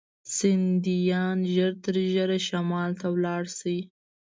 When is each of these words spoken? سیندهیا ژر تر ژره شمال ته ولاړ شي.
سیندهیا 0.35 1.23
ژر 1.53 1.73
تر 1.83 1.95
ژره 2.13 2.37
شمال 2.47 2.91
ته 2.99 3.07
ولاړ 3.15 3.43
شي. 3.57 3.77